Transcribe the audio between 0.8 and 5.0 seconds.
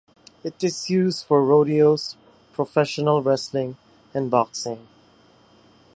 used for rodeos, professional wrestling and boxing.